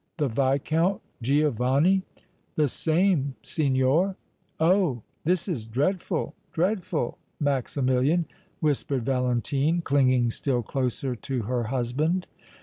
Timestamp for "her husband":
11.43-12.25